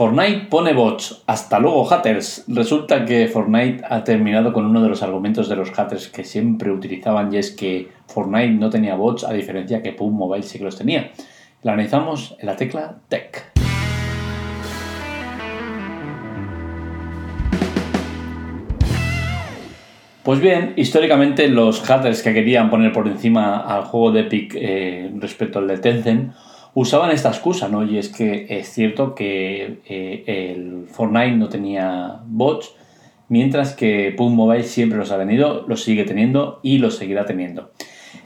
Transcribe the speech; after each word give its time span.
Fortnite 0.00 0.46
pone 0.48 0.72
bots. 0.72 1.24
Hasta 1.26 1.58
luego, 1.58 1.84
haters. 1.84 2.46
Resulta 2.48 3.04
que 3.04 3.28
Fortnite 3.28 3.84
ha 3.86 4.02
terminado 4.02 4.50
con 4.50 4.64
uno 4.64 4.82
de 4.82 4.88
los 4.88 5.02
argumentos 5.02 5.46
de 5.50 5.56
los 5.56 5.72
haters 5.72 6.08
que 6.08 6.24
siempre 6.24 6.72
utilizaban 6.72 7.30
y 7.34 7.36
es 7.36 7.50
que 7.50 7.90
Fortnite 8.06 8.52
no 8.52 8.70
tenía 8.70 8.94
bots 8.94 9.24
a 9.24 9.34
diferencia 9.34 9.82
que 9.82 9.92
PUBG 9.92 10.10
Mobile 10.10 10.42
sí 10.42 10.56
que 10.56 10.64
los 10.64 10.78
tenía. 10.78 11.10
Lo 11.62 11.72
analizamos 11.72 12.34
en 12.38 12.46
la 12.46 12.56
tecla 12.56 12.96
Tech. 13.08 13.52
Pues 20.22 20.40
bien, 20.40 20.72
históricamente 20.76 21.46
los 21.48 21.82
haters 21.82 22.22
que 22.22 22.32
querían 22.32 22.70
poner 22.70 22.92
por 22.92 23.06
encima 23.06 23.58
al 23.58 23.84
juego 23.84 24.12
de 24.12 24.20
Epic 24.20 24.54
eh, 24.56 25.12
respecto 25.18 25.58
al 25.58 25.68
de 25.68 25.76
Tencent 25.76 26.32
usaban 26.74 27.10
esta 27.10 27.28
excusa, 27.28 27.68
¿no? 27.68 27.84
Y 27.84 27.98
es 27.98 28.08
que 28.08 28.46
es 28.48 28.72
cierto 28.72 29.14
que 29.14 29.80
eh, 29.86 30.24
el 30.26 30.86
Fortnite 30.86 31.36
no 31.36 31.48
tenía 31.48 32.20
bots, 32.26 32.74
mientras 33.28 33.74
que 33.74 34.14
PUBG 34.16 34.30
Mobile 34.30 34.64
siempre 34.64 34.98
los 34.98 35.10
ha 35.10 35.18
tenido, 35.18 35.64
los 35.66 35.82
sigue 35.82 36.04
teniendo 36.04 36.60
y 36.62 36.78
los 36.78 36.96
seguirá 36.96 37.24
teniendo. 37.24 37.70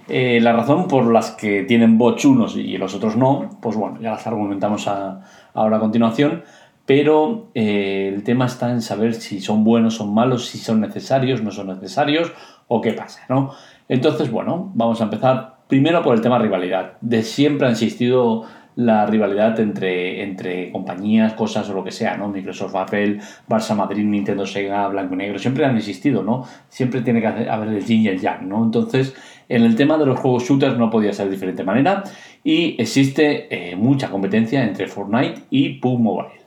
Eh, 0.09 0.41
la 0.43 0.53
razón 0.53 0.87
por 0.87 1.11
las 1.11 1.31
que 1.31 1.63
tienen 1.63 1.97
bots 1.97 2.25
unos 2.27 2.57
y 2.57 2.77
los 2.77 2.95
otros 2.95 3.17
no, 3.17 3.59
pues 3.63 3.77
bueno, 3.77 3.99
ya 4.01 4.11
las 4.11 4.27
argumentamos 4.27 4.87
ahora 4.87 5.77
a 5.77 5.81
continuación, 5.81 6.43
pero 6.87 7.49
eh, 7.55 8.13
el 8.15 8.23
tema 8.23 8.47
está 8.47 8.71
en 8.71 8.83
saber 8.83 9.15
si 9.15 9.41
son 9.41 9.65
buenos, 9.65 9.95
son 9.95 10.13
malos, 10.13 10.47
si 10.47 10.59
son 10.59 10.81
necesarios, 10.81 11.43
no 11.43 11.51
son 11.51 11.69
necesarios 11.69 12.33
o 12.69 12.83
qué 12.83 12.93
pasa, 12.93 13.23
¿no? 13.29 13.53
Entonces, 13.89 14.31
bueno, 14.31 14.71
vamos 14.75 15.01
a 15.01 15.05
empezar 15.05 15.54
Primero 15.69 16.03
por 16.03 16.15
el 16.15 16.21
tema 16.21 16.39
rivalidad. 16.39 16.99
De 17.01 17.23
siempre 17.23 17.67
ha 17.67 17.71
existido 17.71 18.45
la 18.77 19.07
rivalidad 19.07 19.59
entre, 19.61 20.23
entre 20.23 20.73
compañías, 20.73 21.35
cosas 21.35 21.69
o 21.71 21.75
lo 21.75 21.85
que 21.85 21.93
sea, 21.93 22.17
¿no? 22.17 22.29
Microsoft, 22.29 22.75
Apple, 22.75 23.21
Barça, 23.49 23.75
Madrid, 23.75 24.05
Nintendo, 24.05 24.47
Sega, 24.47 24.89
Blanco 24.89 25.15
y 25.15 25.19
Negro, 25.19 25.39
siempre 25.39 25.65
han 25.65 25.77
existido, 25.77 26.23
¿no? 26.23 26.45
Siempre 26.69 27.01
tiene 27.03 27.21
que 27.21 27.27
haber 27.27 27.69
el 27.69 27.85
yin 27.85 28.03
y 28.03 28.09
el 28.09 28.21
yang, 28.21 28.49
¿no? 28.49 28.65
Entonces, 28.65 29.15
en 29.49 29.63
el 29.63 29.77
tema 29.77 29.97
de 29.97 30.07
los 30.07 30.19
juegos 30.19 30.45
shooters 30.45 30.77
no 30.77 30.91
podía 30.91 31.13
ser 31.13 31.27
de 31.27 31.33
diferente 31.33 31.63
manera 31.63 32.03
y 32.43 32.81
existe 32.81 33.47
eh, 33.51 33.77
mucha 33.77 34.11
competencia 34.11 34.65
entre 34.65 34.89
Fortnite 34.89 35.43
y 35.51 35.75
PUBG 35.75 36.01
Mobile. 36.01 36.45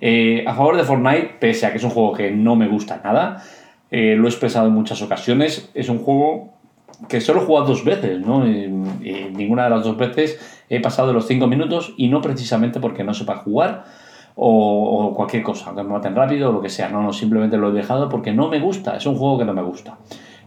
Eh, 0.00 0.44
a 0.46 0.54
favor 0.54 0.76
de 0.76 0.84
Fortnite, 0.84 1.36
pese 1.40 1.66
a 1.66 1.72
que 1.72 1.78
es 1.78 1.84
un 1.84 1.90
juego 1.90 2.12
que 2.12 2.30
no 2.30 2.56
me 2.56 2.68
gusta 2.68 3.00
nada, 3.02 3.42
eh, 3.90 4.14
lo 4.16 4.26
he 4.26 4.30
expresado 4.30 4.68
en 4.68 4.74
muchas 4.74 5.02
ocasiones, 5.02 5.70
es 5.74 5.88
un 5.88 5.98
juego 5.98 6.53
que 7.08 7.20
solo 7.20 7.42
he 7.42 7.44
jugado 7.44 7.66
dos 7.66 7.84
veces, 7.84 8.20
¿no? 8.24 8.46
Y, 8.46 8.68
ninguna 9.34 9.64
de 9.64 9.70
las 9.70 9.84
dos 9.84 9.96
veces 9.96 10.64
he 10.68 10.80
pasado 10.80 11.12
los 11.12 11.26
cinco 11.26 11.46
minutos 11.46 11.92
y 11.96 12.08
no 12.08 12.20
precisamente 12.20 12.80
porque 12.80 13.04
no 13.04 13.12
sepa 13.12 13.36
jugar 13.36 13.84
o, 14.36 15.12
cualquier 15.14 15.42
cosa, 15.42 15.66
aunque 15.66 15.82
me 15.82 15.90
maten 15.90 16.14
rápido 16.14 16.50
o 16.50 16.52
lo 16.52 16.60
que 16.60 16.68
sea, 16.68 16.88
no, 16.88 17.02
no, 17.02 17.12
simplemente 17.12 17.56
lo 17.56 17.70
he 17.70 17.72
dejado 17.72 18.08
porque 18.08 18.32
no 18.32 18.48
me 18.48 18.60
gusta, 18.60 18.96
es 18.96 19.06
un 19.06 19.16
juego 19.16 19.38
que 19.38 19.44
no 19.44 19.52
me 19.52 19.62
gusta. 19.62 19.98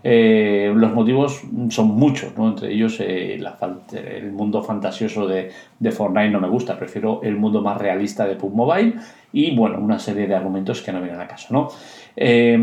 Eh, 0.04 0.72
los 0.76 0.94
motivos 0.94 1.42
son 1.70 1.88
muchos, 1.88 2.38
¿no? 2.38 2.50
entre 2.50 2.72
ellos 2.72 3.00
eh, 3.00 3.40
el 3.94 4.32
mundo 4.32 4.64
fantasioso 4.64 5.28
de, 5.28 5.52
de, 5.80 5.92
Fortnite 5.92 6.30
no 6.30 6.40
me 6.40 6.48
gusta, 6.48 6.78
prefiero 6.78 7.22
el 7.24 7.36
mundo 7.36 7.62
más 7.62 7.78
realista 7.78 8.26
de 8.26 8.36
PUBG 8.36 8.54
Mobile 8.54 8.94
y 9.34 9.56
bueno, 9.56 9.80
una 9.80 10.00
serie 10.00 10.28
de 10.28 10.36
argumentos 10.36 10.82
que 10.82 10.94
no 10.94 11.02
vienen 11.02 11.20
a 11.20 11.28
caso. 11.28 11.48
¿no? 11.52 11.70
Eh, 12.16 12.58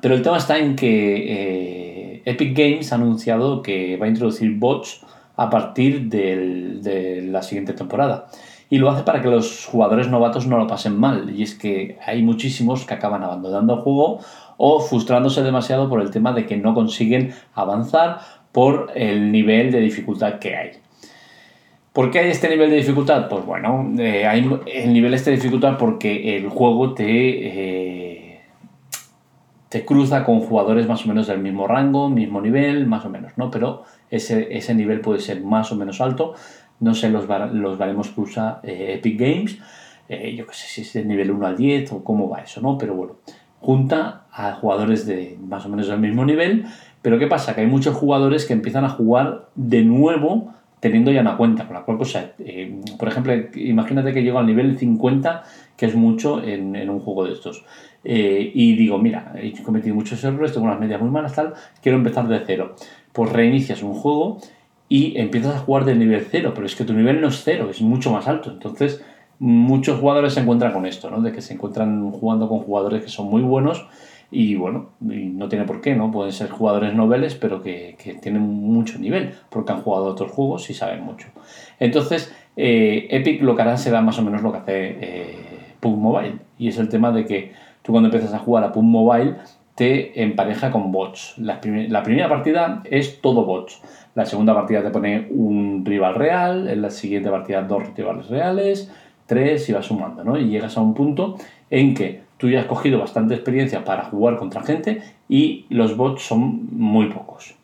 pero 0.00 0.14
el 0.14 0.22
tema 0.22 0.38
está 0.38 0.58
en 0.58 0.76
que 0.76 2.22
Epic 2.24 2.56
Games 2.56 2.92
ha 2.92 2.96
anunciado 2.96 3.62
que 3.62 3.96
va 3.96 4.06
a 4.06 4.08
introducir 4.08 4.58
bots 4.58 5.04
a 5.36 5.48
partir 5.50 6.08
de 6.08 7.22
la 7.30 7.42
siguiente 7.42 7.72
temporada. 7.72 8.26
Y 8.70 8.78
lo 8.78 8.90
hace 8.90 9.02
para 9.02 9.22
que 9.22 9.28
los 9.28 9.64
jugadores 9.64 10.08
novatos 10.08 10.46
no 10.46 10.58
lo 10.58 10.66
pasen 10.66 10.98
mal. 10.98 11.32
Y 11.34 11.42
es 11.42 11.54
que 11.54 11.96
hay 12.04 12.22
muchísimos 12.22 12.84
que 12.84 12.94
acaban 12.94 13.22
abandonando 13.22 13.74
el 13.74 13.80
juego 13.80 14.20
o 14.58 14.80
frustrándose 14.80 15.42
demasiado 15.42 15.88
por 15.88 16.02
el 16.02 16.10
tema 16.10 16.32
de 16.32 16.44
que 16.44 16.56
no 16.56 16.74
consiguen 16.74 17.32
avanzar 17.54 18.18
por 18.52 18.90
el 18.94 19.32
nivel 19.32 19.70
de 19.70 19.80
dificultad 19.80 20.38
que 20.38 20.56
hay. 20.56 20.70
¿Por 21.92 22.10
qué 22.10 22.18
hay 22.18 22.30
este 22.30 22.48
nivel 22.48 22.70
de 22.70 22.76
dificultad? 22.76 23.28
Pues 23.28 23.44
bueno, 23.46 23.90
eh, 23.98 24.26
hay 24.26 24.40
el 24.66 24.92
nivel 24.92 25.14
este 25.14 25.30
de 25.30 25.36
dificultad 25.36 25.78
porque 25.78 26.36
el 26.36 26.48
juego 26.48 26.94
te... 26.94 27.04
Eh, 27.06 28.17
te 29.68 29.84
cruza 29.84 30.24
con 30.24 30.40
jugadores 30.40 30.88
más 30.88 31.04
o 31.04 31.08
menos 31.08 31.26
del 31.26 31.40
mismo 31.40 31.66
rango, 31.66 32.08
mismo 32.08 32.40
nivel, 32.40 32.86
más 32.86 33.04
o 33.04 33.10
menos, 33.10 33.32
¿no? 33.36 33.50
Pero 33.50 33.84
ese, 34.10 34.56
ese 34.56 34.74
nivel 34.74 35.00
puede 35.00 35.20
ser 35.20 35.42
más 35.42 35.70
o 35.72 35.76
menos 35.76 36.00
alto. 36.00 36.34
No 36.80 36.94
sé 36.94 37.10
los, 37.10 37.26
los 37.52 37.76
baremos 37.76 38.08
que 38.08 38.22
eh, 38.62 38.94
Epic 38.94 39.20
Games. 39.20 39.58
Eh, 40.08 40.34
yo 40.34 40.46
qué 40.46 40.54
sé 40.54 40.68
si 40.68 40.80
es 40.82 40.92
del 40.94 41.08
nivel 41.08 41.30
1 41.30 41.46
al 41.46 41.56
10 41.56 41.92
o 41.92 42.04
cómo 42.04 42.28
va 42.28 42.40
eso, 42.40 42.62
¿no? 42.62 42.78
Pero 42.78 42.94
bueno, 42.94 43.16
junta 43.60 44.22
a 44.32 44.54
jugadores 44.54 45.06
de 45.06 45.36
más 45.40 45.66
o 45.66 45.68
menos 45.68 45.88
del 45.88 46.00
mismo 46.00 46.24
nivel. 46.24 46.64
Pero 47.02 47.18
¿qué 47.18 47.26
pasa? 47.26 47.54
Que 47.54 47.60
hay 47.60 47.66
muchos 47.66 47.94
jugadores 47.94 48.46
que 48.46 48.54
empiezan 48.54 48.84
a 48.84 48.88
jugar 48.88 49.48
de 49.54 49.82
nuevo 49.84 50.54
teniendo 50.80 51.10
ya 51.10 51.20
una 51.20 51.36
cuenta, 51.36 51.66
con 51.66 51.74
la 51.74 51.82
cual 51.82 51.98
cosa, 51.98 52.32
eh, 52.38 52.80
por 52.98 53.08
ejemplo, 53.08 53.32
imagínate 53.54 54.12
que 54.12 54.22
llego 54.22 54.38
al 54.38 54.46
nivel 54.46 54.78
50, 54.78 55.42
que 55.78 55.86
es 55.86 55.94
mucho 55.94 56.42
en, 56.42 56.90
un 56.90 57.00
juego 57.00 57.24
de 57.24 57.32
estos. 57.32 57.64
Eh, 58.04 58.50
y 58.52 58.74
digo, 58.74 58.98
mira, 58.98 59.32
he 59.36 59.52
cometido 59.62 59.94
muchos 59.94 60.22
errores, 60.24 60.52
tengo 60.52 60.66
unas 60.66 60.80
medias 60.80 61.00
muy 61.00 61.08
malas, 61.08 61.34
tal, 61.34 61.54
quiero 61.80 61.96
empezar 61.96 62.26
de 62.26 62.42
cero. 62.44 62.74
Pues 63.12 63.32
reinicias 63.32 63.82
un 63.82 63.94
juego 63.94 64.38
y 64.88 65.16
empiezas 65.18 65.54
a 65.54 65.58
jugar 65.60 65.84
de 65.84 65.94
nivel 65.94 66.26
cero, 66.28 66.52
pero 66.52 66.66
es 66.66 66.74
que 66.74 66.84
tu 66.84 66.92
nivel 66.94 67.20
no 67.20 67.28
es 67.28 67.42
cero, 67.44 67.68
es 67.70 67.80
mucho 67.80 68.10
más 68.10 68.26
alto. 68.26 68.50
Entonces, 68.50 69.04
muchos 69.38 70.00
jugadores 70.00 70.34
se 70.34 70.40
encuentran 70.40 70.72
con 70.72 70.84
esto, 70.84 71.10
¿no? 71.10 71.22
De 71.22 71.30
que 71.30 71.42
se 71.42 71.54
encuentran 71.54 72.10
jugando 72.10 72.48
con 72.48 72.58
jugadores 72.58 73.04
que 73.04 73.08
son 73.08 73.30
muy 73.30 73.42
buenos 73.42 73.86
y 74.32 74.56
bueno, 74.56 74.90
no 75.00 75.48
tiene 75.48 75.64
por 75.64 75.80
qué, 75.80 75.94
¿no? 75.94 76.10
Pueden 76.10 76.32
ser 76.32 76.50
jugadores 76.50 76.92
noveles, 76.94 77.36
pero 77.36 77.62
que, 77.62 77.96
tienen 78.20 78.42
mucho 78.42 78.98
nivel, 78.98 79.34
porque 79.48 79.72
han 79.72 79.82
jugado 79.82 80.06
otros 80.06 80.32
juegos 80.32 80.68
y 80.70 80.74
saben 80.74 81.02
mucho. 81.02 81.28
Entonces, 81.78 82.34
eh, 82.56 83.06
Epic 83.10 83.42
lo 83.42 83.54
que 83.54 83.62
hará 83.62 83.76
será 83.76 84.02
más 84.02 84.18
o 84.18 84.22
menos 84.22 84.42
lo 84.42 84.50
que 84.50 84.58
hace 84.58 84.96
eh, 85.00 85.57
PUBG 85.80 85.96
Mobile, 85.96 86.36
y 86.58 86.68
es 86.68 86.78
el 86.78 86.88
tema 86.88 87.12
de 87.12 87.24
que 87.24 87.52
tú 87.82 87.92
cuando 87.92 88.08
empiezas 88.08 88.34
a 88.34 88.38
jugar 88.38 88.64
a 88.64 88.72
PUBG 88.72 88.84
Mobile 88.84 89.34
te 89.78 90.24
empareja 90.24 90.72
con 90.72 90.90
bots. 90.90 91.34
La, 91.38 91.60
primera 91.60 92.28
partida 92.28 92.82
es 92.84 93.20
todo 93.20 93.44
bots. 93.44 93.80
La 94.16 94.26
segunda 94.26 94.52
partida 94.52 94.82
te 94.82 94.90
pone 94.90 95.28
un 95.30 95.84
rival 95.84 96.16
real, 96.16 96.68
en 96.68 96.82
la 96.82 96.90
siguiente 96.90 97.30
partida 97.30 97.62
dos 97.62 97.84
rivales 97.96 98.28
reales, 98.28 98.90
tres 99.26 99.68
y 99.68 99.72
vas 99.72 99.86
sumando, 99.86 100.24
¿no? 100.24 100.36
Y 100.36 100.48
llegas 100.48 100.76
a 100.76 100.80
un 100.80 100.94
punto 100.94 101.36
en 101.70 101.94
que 101.94 102.22
tú 102.38 102.48
ya 102.48 102.60
has 102.60 102.66
cogido 102.66 102.98
bastante 102.98 103.34
experiencia 103.34 103.84
para 103.84 104.06
jugar 104.06 104.36
contra 104.36 104.64
gente 104.64 105.00
y 105.28 105.66
los 105.68 105.96
bots 105.96 106.22
son 106.22 106.68
muy 106.72 107.06
pocos. 107.06 107.54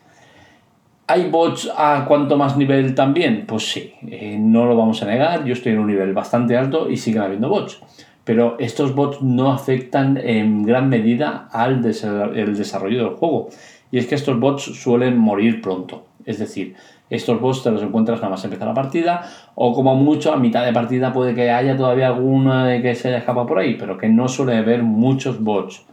¿Hay 1.06 1.28
bots 1.28 1.70
a 1.76 2.04
cuanto 2.08 2.36
más 2.36 2.56
nivel 2.56 2.94
también? 2.94 3.44
Pues 3.46 3.70
sí, 3.70 3.92
eh, 4.08 4.38
no 4.38 4.64
lo 4.64 4.76
vamos 4.76 5.02
a 5.02 5.06
negar, 5.06 5.44
yo 5.44 5.52
estoy 5.52 5.72
en 5.72 5.80
un 5.80 5.86
nivel 5.86 6.14
bastante 6.14 6.56
alto 6.56 6.88
y 6.90 6.96
siguen 6.96 7.22
habiendo 7.22 7.48
bots 7.48 7.80
pero 8.24 8.56
estos 8.58 8.94
bots 8.94 9.22
no 9.22 9.52
afectan 9.52 10.16
en 10.16 10.64
gran 10.64 10.88
medida 10.88 11.48
al 11.52 11.82
desarrollo 11.82 13.04
del 13.04 13.16
juego. 13.16 13.50
Y 13.90 13.98
es 13.98 14.06
que 14.06 14.14
estos 14.14 14.40
bots 14.40 14.62
suelen 14.62 15.18
morir 15.18 15.60
pronto. 15.60 16.06
Es 16.24 16.38
decir, 16.38 16.74
estos 17.10 17.38
bots 17.38 17.62
te 17.62 17.70
los 17.70 17.82
encuentras 17.82 18.18
nada 18.18 18.30
más 18.30 18.44
empezar 18.44 18.66
la 18.66 18.74
partida, 18.74 19.22
o 19.54 19.74
como 19.74 19.94
mucho 19.94 20.32
a 20.32 20.38
mitad 20.38 20.64
de 20.64 20.72
partida 20.72 21.12
puede 21.12 21.34
que 21.34 21.50
haya 21.50 21.76
todavía 21.76 22.08
alguna 22.08 22.80
que 22.80 22.94
se 22.94 23.08
haya 23.08 23.18
escapado 23.18 23.46
por 23.46 23.58
ahí, 23.58 23.76
pero 23.78 23.98
que 23.98 24.08
no 24.08 24.26
suele 24.26 24.56
haber 24.56 24.82
muchos 24.82 25.42
bots. 25.42 25.84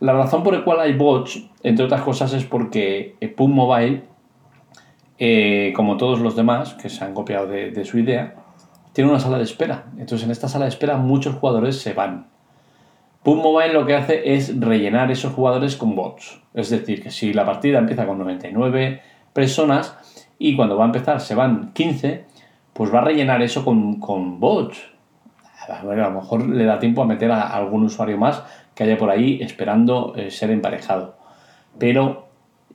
La 0.00 0.14
razón 0.14 0.42
por 0.42 0.54
la 0.54 0.64
cual 0.64 0.80
hay 0.80 0.94
bots, 0.94 1.44
entre 1.62 1.84
otras 1.84 2.00
cosas, 2.00 2.32
es 2.32 2.44
porque 2.44 3.14
PUBG 3.36 3.48
Mobile, 3.48 4.02
eh, 5.18 5.72
como 5.74 5.96
todos 5.96 6.20
los 6.20 6.36
demás 6.36 6.74
que 6.74 6.88
se 6.88 7.04
han 7.04 7.14
copiado 7.14 7.46
de 7.46 7.84
su 7.84 7.98
idea, 7.98 8.34
tiene 8.92 9.10
una 9.10 9.20
sala 9.20 9.38
de 9.38 9.44
espera. 9.44 9.84
Entonces 9.96 10.24
en 10.24 10.32
esta 10.32 10.48
sala 10.48 10.64
de 10.64 10.70
espera 10.70 10.96
muchos 10.96 11.36
jugadores 11.36 11.80
se 11.80 11.92
van. 11.92 12.26
PUBG 13.22 13.42
Mobile 13.42 13.72
lo 13.72 13.86
que 13.86 13.94
hace 13.94 14.34
es 14.34 14.58
rellenar 14.60 15.10
esos 15.10 15.32
jugadores 15.32 15.76
con 15.76 15.94
bots. 15.94 16.40
Es 16.54 16.70
decir, 16.70 17.02
que 17.02 17.10
si 17.10 17.32
la 17.32 17.44
partida 17.44 17.78
empieza 17.78 18.06
con 18.06 18.18
99 18.18 19.00
personas 19.32 19.96
y 20.38 20.56
cuando 20.56 20.76
va 20.76 20.84
a 20.84 20.86
empezar 20.86 21.20
se 21.20 21.34
van 21.34 21.72
15, 21.74 22.24
pues 22.72 22.92
va 22.92 22.98
a 22.98 23.04
rellenar 23.04 23.42
eso 23.42 23.64
con, 23.64 24.40
bots. 24.40 24.90
a 25.68 25.84
lo 25.84 26.10
mejor 26.10 26.48
le 26.48 26.64
da 26.64 26.78
tiempo 26.78 27.02
a 27.02 27.06
meter 27.06 27.30
a 27.30 27.54
algún 27.54 27.84
usuario 27.84 28.18
más 28.18 28.42
que 28.74 28.84
haya 28.84 28.96
por 28.96 29.10
ahí 29.10 29.40
esperando 29.42 30.14
eh, 30.16 30.30
ser 30.30 30.50
emparejado. 30.50 31.16
Pero 31.78 32.27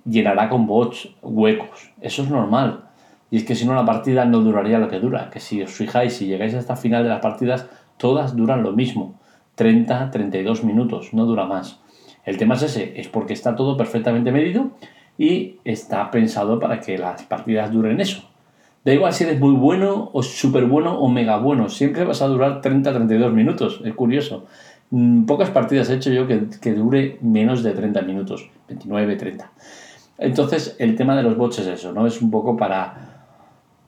llenará 0.05 0.49
con 0.49 0.67
bots 0.67 1.09
huecos. 1.21 1.91
Eso 2.01 2.23
es 2.23 2.29
normal. 2.29 2.85
Y 3.31 3.37
es 3.37 3.45
que 3.45 3.55
si 3.55 3.65
no 3.65 3.73
la 3.73 3.85
partida 3.85 4.25
no 4.25 4.41
duraría 4.41 4.79
lo 4.79 4.89
que 4.89 4.99
dura, 4.99 5.29
que 5.31 5.39
si 5.39 5.61
os 5.61 5.71
fijáis, 5.71 6.13
si 6.13 6.27
llegáis 6.27 6.53
hasta 6.53 6.73
el 6.73 6.79
final 6.79 7.03
de 7.03 7.09
las 7.09 7.21
partidas, 7.21 7.67
todas 7.97 8.35
duran 8.35 8.61
lo 8.63 8.73
mismo, 8.73 9.19
30, 9.55 10.11
32 10.11 10.63
minutos, 10.63 11.13
no 11.13 11.25
dura 11.25 11.45
más. 11.45 11.79
El 12.25 12.37
tema 12.37 12.55
es 12.55 12.63
ese, 12.63 12.93
es 12.99 13.07
porque 13.07 13.33
está 13.33 13.55
todo 13.55 13.75
perfectamente 13.75 14.31
medido 14.31 14.71
y 15.17 15.57
está 15.65 16.11
pensado 16.11 16.59
para 16.59 16.79
que 16.79 16.97
las 16.97 17.23
partidas 17.23 17.71
duren 17.71 17.99
eso. 17.99 18.29
Da 18.85 18.93
igual 18.93 19.13
si 19.13 19.23
eres 19.23 19.39
muy 19.39 19.53
bueno 19.53 20.09
o 20.13 20.21
súper 20.23 20.65
bueno 20.65 20.99
o 20.99 21.07
mega 21.09 21.37
bueno, 21.37 21.69
siempre 21.69 22.03
vas 22.03 22.21
a 22.21 22.27
durar 22.27 22.61
30-32 22.61 23.31
minutos, 23.31 23.81
es 23.83 23.93
curioso. 23.93 24.45
Mm, 24.91 25.23
pocas 25.25 25.49
partidas 25.49 25.89
he 25.89 25.95
hecho 25.95 26.11
yo 26.11 26.27
que, 26.27 26.47
que 26.61 26.73
dure 26.73 27.17
menos 27.21 27.63
de 27.63 27.71
30 27.71 28.01
minutos, 28.01 28.49
29-30. 28.69 29.49
Entonces, 30.17 30.75
el 30.79 30.95
tema 30.95 31.15
de 31.15 31.23
los 31.23 31.37
bots 31.37 31.59
es 31.59 31.67
eso, 31.67 31.91
¿no? 31.91 32.07
Es 32.07 32.21
un 32.21 32.31
poco 32.31 32.55
para 32.55 33.13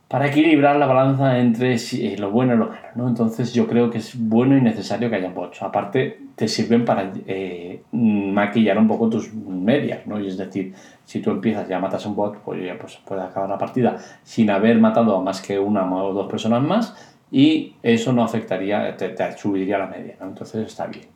para 0.07 0.27
equilibrar 0.27 0.75
la 0.75 0.85
balanza 0.85 1.39
entre 1.39 1.75
eh, 1.75 2.15
lo 2.19 2.29
bueno 2.29 2.53
y 2.53 2.57
lo 2.57 2.67
malo. 2.67 2.87
¿no? 2.95 3.07
Entonces 3.07 3.53
yo 3.53 3.67
creo 3.67 3.89
que 3.89 3.97
es 3.97 4.15
bueno 4.17 4.55
y 4.55 4.61
necesario 4.61 5.09
que 5.09 5.15
haya 5.15 5.29
bots. 5.29 5.63
Aparte, 5.63 6.19
te 6.35 6.47
sirven 6.47 6.85
para 6.85 7.11
eh, 7.25 7.81
maquillar 7.91 8.77
un 8.77 8.87
poco 8.87 9.09
tus 9.09 9.33
medias. 9.33 10.05
¿no? 10.05 10.19
Y 10.19 10.27
es 10.27 10.37
decir, 10.37 10.73
si 11.03 11.21
tú 11.21 11.31
empiezas 11.31 11.67
ya 11.67 11.79
matas 11.79 12.05
un 12.05 12.15
bot, 12.15 12.37
pues 12.37 12.63
ya 12.63 12.77
pues, 12.77 12.97
puede 13.05 13.23
acabar 13.23 13.49
la 13.49 13.57
partida 13.57 13.97
sin 14.23 14.49
haber 14.51 14.79
matado 14.79 15.17
a 15.17 15.21
más 15.21 15.41
que 15.41 15.57
una 15.57 15.91
o 15.91 16.13
dos 16.13 16.29
personas 16.29 16.61
más 16.61 16.95
y 17.31 17.75
eso 17.81 18.13
no 18.13 18.23
afectaría, 18.23 18.95
te, 18.95 19.15
subiría 19.37 19.79
la 19.79 19.87
media. 19.87 20.15
¿no? 20.19 20.27
Entonces 20.27 20.67
está 20.67 20.85
bien. 20.85 21.07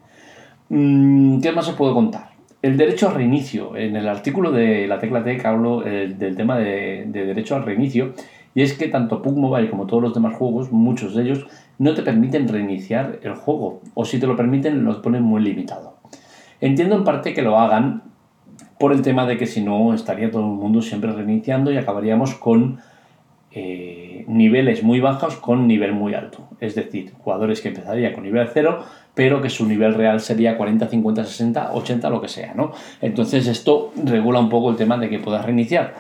Mm, 0.69 1.41
¿Qué 1.41 1.51
más 1.51 1.67
os 1.67 1.75
puedo 1.75 1.93
contar? 1.93 2.28
El 2.61 2.77
derecho 2.77 3.07
al 3.07 3.15
reinicio. 3.15 3.75
En 3.77 3.95
el 3.95 4.07
artículo 4.07 4.51
de 4.51 4.87
la 4.87 4.99
tecla 4.99 5.23
Tech 5.23 5.45
hablo 5.45 5.85
eh, 5.85 6.13
del 6.17 6.35
tema 6.35 6.57
de, 6.57 7.05
de 7.07 7.25
derecho 7.25 7.55
al 7.55 7.63
reinicio 7.63 8.13
y 8.53 8.61
es 8.61 8.73
que 8.73 8.87
tanto 8.87 9.21
Pug 9.21 9.37
Mobile 9.37 9.69
como 9.69 9.85
todos 9.85 10.03
los 10.03 10.13
demás 10.13 10.35
juegos, 10.35 10.71
muchos 10.71 11.15
de 11.15 11.23
ellos, 11.23 11.47
no 11.77 11.93
te 11.93 12.01
permiten 12.01 12.47
reiniciar 12.47 13.19
el 13.23 13.35
juego. 13.35 13.81
O 13.93 14.03
si 14.03 14.19
te 14.19 14.27
lo 14.27 14.35
permiten, 14.35 14.83
lo 14.83 15.01
ponen 15.01 15.23
muy 15.23 15.41
limitado. 15.41 15.97
Entiendo 16.59 16.95
en 16.95 17.03
parte 17.05 17.33
que 17.33 17.41
lo 17.41 17.57
hagan 17.57 18.03
por 18.77 18.91
el 18.91 19.01
tema 19.01 19.25
de 19.25 19.37
que 19.37 19.45
si 19.45 19.61
no 19.61 19.93
estaría 19.93 20.31
todo 20.31 20.41
el 20.41 20.57
mundo 20.57 20.81
siempre 20.81 21.11
reiniciando 21.11 21.71
y 21.71 21.77
acabaríamos 21.77 22.35
con 22.35 22.79
eh, 23.51 24.25
niveles 24.27 24.83
muy 24.83 24.99
bajos 24.99 25.35
con 25.37 25.67
nivel 25.67 25.93
muy 25.93 26.13
alto. 26.13 26.47
Es 26.59 26.75
decir, 26.75 27.13
jugadores 27.19 27.61
que 27.61 27.69
empezarían 27.69 28.13
con 28.13 28.23
nivel 28.23 28.47
0, 28.53 28.83
pero 29.13 29.41
que 29.41 29.49
su 29.49 29.65
nivel 29.65 29.95
real 29.95 30.19
sería 30.19 30.57
40, 30.57 30.87
50, 30.87 31.25
60, 31.25 31.73
80, 31.73 32.09
lo 32.09 32.21
que 32.21 32.27
sea, 32.27 32.53
¿no? 32.53 32.71
Entonces 33.01 33.47
esto 33.47 33.91
regula 34.03 34.39
un 34.39 34.49
poco 34.49 34.69
el 34.69 34.75
tema 34.75 34.97
de 34.97 35.09
que 35.09 35.19
puedas 35.19 35.45
reiniciar. 35.45 35.93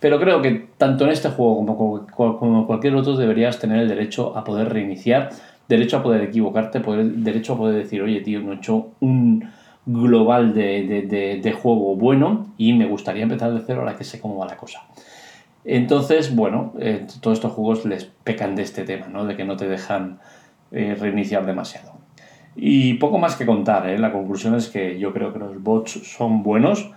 Pero 0.00 0.20
creo 0.20 0.42
que 0.42 0.66
tanto 0.76 1.04
en 1.04 1.10
este 1.10 1.30
juego 1.30 1.64
como, 1.64 2.06
como 2.38 2.66
cualquier 2.66 2.94
otro 2.94 3.16
deberías 3.16 3.58
tener 3.58 3.78
el 3.78 3.88
derecho 3.88 4.36
a 4.36 4.44
poder 4.44 4.70
reiniciar, 4.70 5.30
derecho 5.68 5.98
a 5.98 6.02
poder 6.02 6.22
equivocarte, 6.22 6.80
derecho 6.80 7.54
a 7.54 7.56
poder 7.56 7.82
decir, 7.82 8.02
oye 8.02 8.20
tío, 8.20 8.40
no 8.40 8.52
he 8.52 8.56
hecho 8.56 8.88
un 9.00 9.48
global 9.86 10.54
de, 10.54 11.58
juego 11.60 11.96
bueno 11.96 12.46
y 12.56 12.72
me 12.72 12.86
gustaría 12.86 13.22
empezar 13.22 13.52
de 13.52 13.62
cero 13.66 13.80
ahora 13.80 13.96
que 13.96 14.04
sé 14.04 14.20
cómo 14.20 14.36
va 14.36 14.46
la 14.46 14.56
cosa. 14.56 14.82
Entonces, 15.64 16.34
bueno, 16.34 16.74
eh, 16.78 17.06
todos 17.20 17.38
estos 17.38 17.52
juegos 17.52 17.84
les 17.84 18.04
pecan 18.04 18.54
de 18.54 18.62
este 18.62 18.84
tema, 18.84 19.06
¿no? 19.08 19.24
De 19.24 19.36
que 19.36 19.44
no 19.44 19.56
te 19.56 19.66
dejan 19.66 20.20
eh, 20.70 20.96
reiniciar 20.98 21.46
demasiado. 21.46 21.92
Y 22.56 22.94
poco 22.94 23.18
más 23.18 23.36
que 23.36 23.46
contar, 23.46 23.88
¿eh? 23.88 23.98
La 23.98 24.12
conclusión 24.12 24.54
es 24.54 24.68
que 24.68 24.98
yo 24.98 25.12
creo 25.12 25.32
que 25.32 25.38
los 25.38 25.62
bots 25.62 25.92
son 26.04 26.42
buenos 26.42 26.90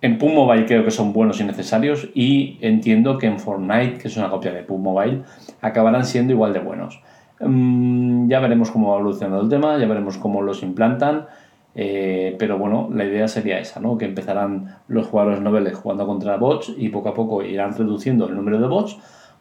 en 0.00 0.18
Pum 0.18 0.32
Mobile 0.32 0.66
creo 0.66 0.84
que 0.84 0.90
son 0.90 1.12
buenos 1.12 1.40
y 1.40 1.44
necesarios 1.44 2.08
y 2.14 2.58
entiendo 2.60 3.18
que 3.18 3.26
en 3.26 3.40
Fortnite, 3.40 3.98
que 3.98 4.08
es 4.08 4.16
una 4.16 4.30
copia 4.30 4.52
de 4.52 4.62
Pum 4.62 4.80
Mobile, 4.80 5.22
acabarán 5.60 6.04
siendo 6.04 6.32
igual 6.32 6.52
de 6.52 6.60
buenos. 6.60 7.00
Mm, 7.40 8.28
ya 8.28 8.38
veremos 8.40 8.70
cómo 8.70 8.90
va 8.90 8.98
evolucionando 8.98 9.42
el 9.42 9.48
tema, 9.48 9.76
ya 9.78 9.86
veremos 9.86 10.16
cómo 10.18 10.42
los 10.42 10.62
implantan, 10.62 11.26
eh, 11.74 12.34
pero 12.38 12.58
bueno, 12.58 12.88
la 12.92 13.04
idea 13.04 13.28
sería 13.28 13.58
esa, 13.58 13.80
¿no? 13.80 13.98
que 13.98 14.04
empezarán 14.04 14.78
los 14.88 15.06
jugadores 15.06 15.40
noveles 15.40 15.74
jugando 15.74 16.06
contra 16.06 16.36
bots 16.36 16.72
y 16.76 16.88
poco 16.88 17.10
a 17.10 17.14
poco 17.14 17.42
irán 17.42 17.76
reduciendo 17.76 18.26
el 18.26 18.34
número 18.34 18.60
de 18.60 18.66
bots 18.66 18.98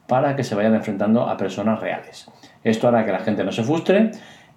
para 0.08 0.36
que 0.36 0.44
se 0.44 0.56
vayan 0.56 0.76
enfrentando 0.76 1.24
a 1.24 1.38
personas 1.38 1.80
reales. 1.80 2.30
Esto 2.64 2.88
hará 2.88 3.06
que 3.06 3.12
la 3.12 3.20
gente 3.20 3.44
no 3.44 3.52
se 3.52 3.64
frustre, 3.64 4.12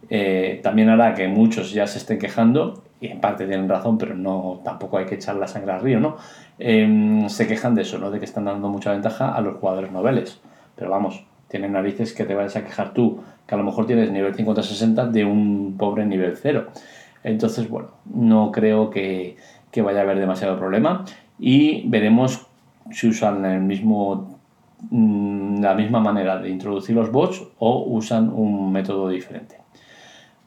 eh, 0.08 0.60
también 0.62 0.88
hará 0.88 1.14
que 1.14 1.28
muchos 1.28 1.72
ya 1.72 1.86
se 1.86 1.98
estén 1.98 2.18
quejando 2.18 2.82
y 3.00 3.08
en 3.08 3.20
parte 3.20 3.46
tienen 3.46 3.68
razón, 3.68 3.98
pero 3.98 4.14
no 4.14 4.60
tampoco 4.64 4.98
hay 4.98 5.06
que 5.06 5.14
echar 5.14 5.36
la 5.36 5.46
sangre 5.46 5.72
al 5.72 5.80
río, 5.80 6.00
¿no? 6.00 6.16
Em, 6.58 7.28
se 7.28 7.46
quejan 7.46 7.74
de 7.74 7.82
eso, 7.82 7.98
¿no? 7.98 8.10
De 8.10 8.18
que 8.18 8.26
están 8.26 8.44
dando 8.44 8.68
mucha 8.68 8.92
ventaja 8.92 9.34
a 9.34 9.40
los 9.40 9.56
jugadores 9.56 9.90
noveles. 9.90 10.40
Pero 10.76 10.90
vamos, 10.90 11.24
tienen 11.48 11.72
narices 11.72 12.12
que 12.12 12.24
te 12.24 12.34
vayas 12.34 12.56
a 12.56 12.64
quejar 12.64 12.92
tú, 12.92 13.22
que 13.46 13.54
a 13.54 13.58
lo 13.58 13.64
mejor 13.64 13.86
tienes 13.86 14.10
nivel 14.10 14.34
50-60 14.34 15.10
de 15.10 15.24
un 15.24 15.76
pobre 15.78 16.04
nivel 16.04 16.36
0. 16.36 16.66
Entonces, 17.22 17.68
bueno, 17.68 17.88
no 18.12 18.50
creo 18.52 18.90
que, 18.90 19.36
que 19.70 19.82
vaya 19.82 20.00
a 20.00 20.02
haber 20.02 20.18
demasiado 20.18 20.58
problema 20.58 21.04
y 21.38 21.88
veremos 21.88 22.46
si 22.90 23.08
usan 23.08 23.44
el 23.44 23.60
mismo 23.60 24.38
mm, 24.90 25.60
la 25.60 25.74
misma 25.74 26.00
manera 26.00 26.38
de 26.38 26.48
introducir 26.48 26.96
los 26.96 27.12
bots 27.12 27.42
o 27.58 27.84
usan 27.86 28.30
un 28.30 28.72
método 28.72 29.08
diferente. 29.08 29.56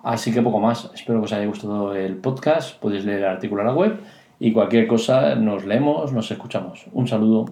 Así 0.04 0.34
que 0.34 0.42
poco 0.42 0.60
más. 0.60 0.92
Espero 0.94 1.20
que 1.20 1.26
os 1.26 1.34
haya 1.34 1.46
gustado 1.46 1.96
el 1.96 2.18
podcast. 2.18 2.78
Podéis 2.80 3.06
leer 3.06 3.20
el 3.20 3.26
artículo 3.26 3.62
en 3.62 3.68
la 3.68 3.74
web 3.74 4.00
y 4.40 4.52
cualquier 4.52 4.88
cosa 4.88 5.36
nos 5.36 5.66
leemos, 5.66 6.12
nos 6.12 6.30
escuchamos. 6.30 6.86
Un 6.92 7.08
saludo. 7.08 7.46